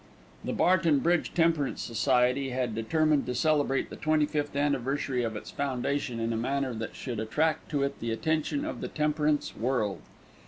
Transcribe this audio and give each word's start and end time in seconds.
The 0.43 0.51
Barton 0.51 0.97
Bridge 0.97 1.31
Temperance 1.35 1.79
Society 1.79 2.49
had 2.49 2.73
determined 2.73 3.27
to 3.27 3.35
celebrate 3.35 3.91
the 3.91 3.95
twenty 3.95 4.25
fifth 4.25 4.55
anniversary 4.55 5.21
of 5.21 5.35
its 5.35 5.51
foundation 5.51 6.19
in 6.19 6.33
a 6.33 6.37
manner 6.37 6.73
that 6.73 6.95
should 6.95 7.19
attract 7.19 7.69
to 7.69 7.83
it 7.83 7.99
the 7.99 8.09
attention 8.09 8.65
of 8.65 8.81
the 8.81 8.87
temperance 8.87 9.55
world. 9.55 10.01